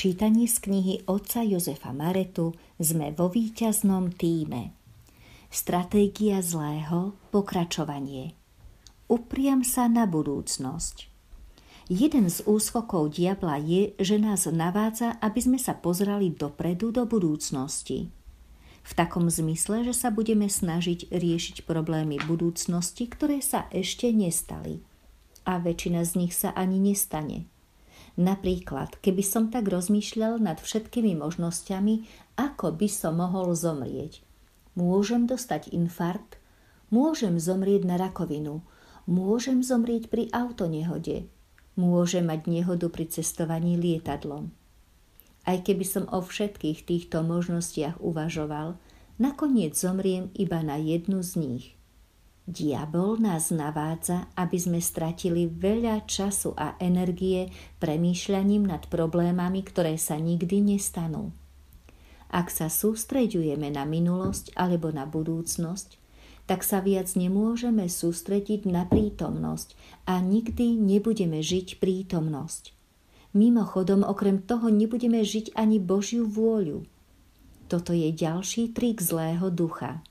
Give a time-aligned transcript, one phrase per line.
[0.00, 4.72] čítaní z knihy otca Jozefa Maretu sme vo víťaznom týme.
[5.52, 8.32] Stratégia zlého, pokračovanie.
[9.12, 11.04] Upriam sa na budúcnosť.
[11.92, 18.08] Jeden z úskokov diabla je, že nás navádza, aby sme sa pozrali dopredu do budúcnosti.
[18.80, 24.80] V takom zmysle, že sa budeme snažiť riešiť problémy budúcnosti, ktoré sa ešte nestali.
[25.44, 27.44] A väčšina z nich sa ani nestane–
[28.20, 32.04] Napríklad, keby som tak rozmýšľal nad všetkými možnosťami,
[32.36, 34.20] ako by som mohol zomrieť.
[34.76, 36.36] Môžem dostať infarkt,
[36.92, 38.60] môžem zomrieť na rakovinu,
[39.08, 41.32] môžem zomrieť pri autonehode,
[41.80, 44.52] môžem mať nehodu pri cestovaní lietadlom.
[45.48, 48.76] Aj keby som o všetkých týchto možnostiach uvažoval,
[49.16, 51.64] nakoniec zomriem iba na jednu z nich–
[52.48, 60.16] Diabol nás navádza, aby sme stratili veľa času a energie premýšľaním nad problémami, ktoré sa
[60.16, 61.36] nikdy nestanú.
[62.32, 66.00] Ak sa sústreďujeme na minulosť alebo na budúcnosť,
[66.48, 69.76] tak sa viac nemôžeme sústrediť na prítomnosť
[70.08, 72.74] a nikdy nebudeme žiť prítomnosť.
[73.30, 76.82] Mimochodom, okrem toho nebudeme žiť ani Božiu vôľu.
[77.70, 80.02] Toto je ďalší trik zlého ducha–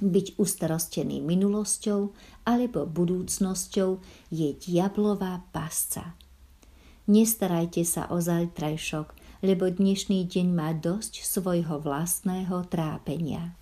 [0.00, 2.12] byť ustarostený minulosťou
[2.44, 3.90] alebo budúcnosťou
[4.28, 6.16] je diablová pasca.
[7.06, 9.14] Nestarajte sa o zajtrajšok,
[9.46, 13.54] lebo dnešný deň má dosť svojho vlastného trápenia.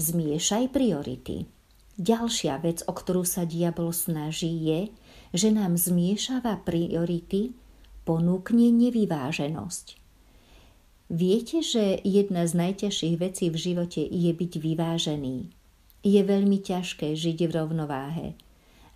[0.00, 1.44] Zmiešaj priority.
[1.96, 4.80] Ďalšia vec, o ktorú sa diabol snaží, je,
[5.32, 7.56] že nám zmiešava priority,
[8.04, 10.05] ponúkne nevyváženosť.
[11.06, 15.36] Viete, že jedna z najťažších vecí v živote je byť vyvážený.
[16.02, 18.28] Je veľmi ťažké žiť v rovnováhe,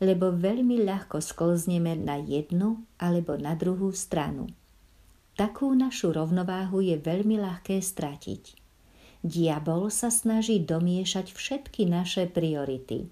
[0.03, 4.50] lebo veľmi ľahko sklzneme na jednu alebo na druhú stranu.
[5.38, 8.58] Takú našu rovnováhu je veľmi ľahké stratiť.
[9.22, 13.06] Diabol sa snaží domiešať všetky naše priority.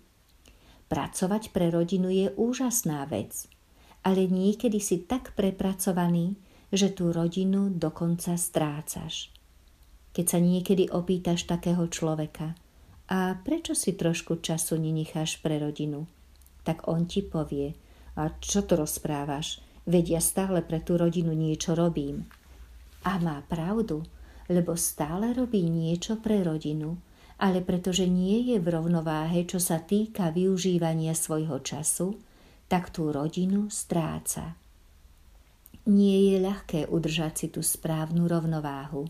[0.89, 3.47] Pracovať pre rodinu je úžasná vec,
[4.03, 9.33] ale niekedy si tak prepracovaný, že tú rodinu dokonca strácaš.
[10.13, 12.57] Keď sa niekedy opýtaš takého človeka,
[13.09, 16.05] a prečo si trošku času nenecháš pre rodinu,
[16.61, 17.73] tak on ti povie,
[18.21, 22.29] a čo to rozprávaš, veď ja stále pre tú rodinu niečo robím.
[23.09, 24.05] A má pravdu,
[24.53, 27.01] lebo stále robí niečo pre rodinu,
[27.41, 32.19] ale pretože nie je v rovnováhe, čo sa týka využívania svojho času,
[32.69, 34.53] tak tú rodinu stráca.
[35.89, 39.09] Nie je ľahké udržať si tú správnu rovnováhu.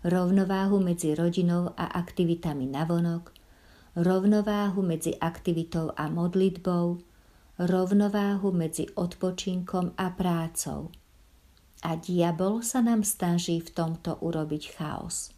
[0.00, 3.36] Rovnováhu medzi rodinou a aktivitami navonok,
[4.00, 7.04] rovnováhu medzi aktivitou a modlitbou,
[7.60, 10.88] rovnováhu medzi odpočinkom a prácou.
[11.84, 15.36] A diabol sa nám snaží v tomto urobiť chaos.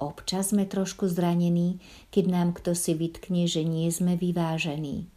[0.00, 1.76] Občas sme trošku zranení,
[2.08, 5.12] keď nám kto si vytkne, že nie sme vyvážení.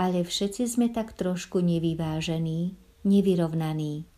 [0.00, 4.08] Ale všetci sme tak trošku nevyvážení, nevyrovnaný.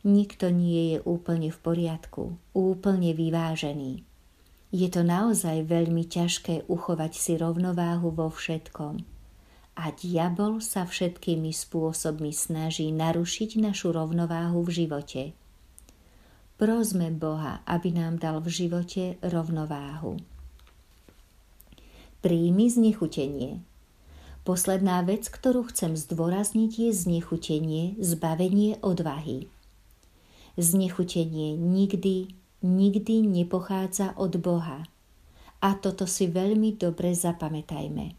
[0.00, 4.06] Nikto nie je úplne v poriadku, úplne vyvážený.
[4.70, 9.02] Je to naozaj veľmi ťažké uchovať si rovnováhu vo všetkom.
[9.76, 15.22] A diabol sa všetkými spôsobmi snaží narušiť našu rovnováhu v živote.
[16.60, 20.20] Prosme Boha, aby nám dal v živote rovnováhu.
[22.20, 23.64] Príjmi znechutenie.
[24.40, 29.52] Posledná vec, ktorú chcem zdôrazniť, je znechutenie, zbavenie odvahy.
[30.56, 32.32] Znechutenie nikdy,
[32.64, 34.88] nikdy nepochádza od Boha.
[35.60, 38.16] A toto si veľmi dobre zapamätajme.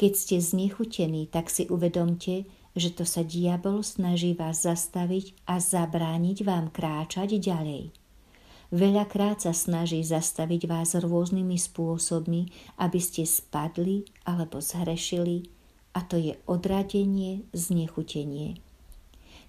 [0.00, 6.46] Keď ste znechutení, tak si uvedomte, že to sa diabol snaží vás zastaviť a zabrániť
[6.46, 7.92] vám kráčať ďalej.
[8.68, 15.48] Veľakrát sa snaží zastaviť vás rôznymi spôsobmi, aby ste spadli alebo zhrešili,
[15.96, 18.60] a to je odradenie, znechutenie.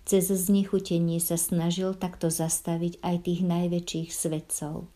[0.08, 4.88] Cez znechutenie sa snažil takto zastaviť aj tých najväčších svetcov.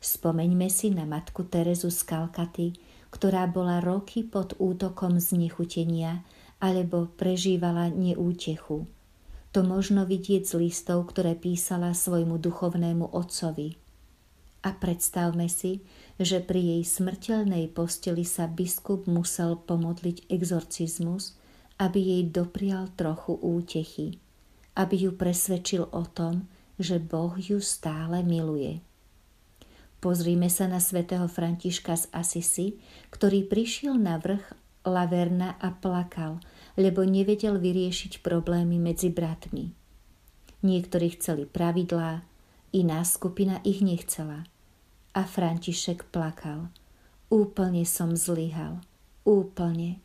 [0.00, 2.72] Spomeňme si na matku Terezu z Kalkaty,
[3.12, 6.24] ktorá bola roky pod útokom znechutenia
[6.56, 8.88] alebo prežívala neútechu
[9.52, 13.76] to možno vidieť z listov, ktoré písala svojmu duchovnému otcovi.
[14.64, 15.84] A predstavme si,
[16.16, 21.36] že pri jej smrteľnej posteli sa biskup musel pomodliť exorcizmus,
[21.76, 24.16] aby jej doprial trochu útechy,
[24.78, 28.80] aby ju presvedčil o tom, že Boh ju stále miluje.
[30.02, 32.68] Pozrime sa na svätého Františka z Asisi,
[33.14, 36.42] ktorý prišiel na vrch Laverna a plakal,
[36.74, 39.70] lebo nevedel vyriešiť problémy medzi bratmi.
[40.62, 42.22] Niektorí chceli pravidlá,
[42.74, 44.46] iná skupina ich nechcela.
[45.12, 46.72] A František plakal.
[47.28, 48.80] Úplne som zlyhal.
[49.22, 50.00] Úplne.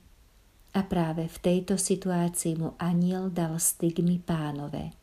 [0.75, 4.94] A práve v tejto situácii mu aniel dal stigmy pánové.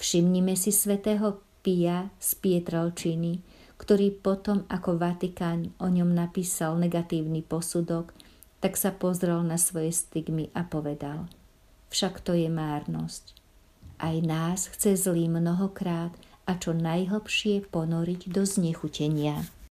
[0.00, 3.38] Všimnime si svätého Pia z Pietrelčiny,
[3.78, 8.10] ktorý potom ako Vatikán o ňom napísal negatívny posudok,
[8.62, 11.26] tak sa pozrel na svoje stigmy a povedal
[11.90, 13.34] Však to je márnosť.
[13.98, 16.14] Aj nás chce zlý mnohokrát
[16.46, 19.42] a čo najhlbšie ponoriť do znechutenia.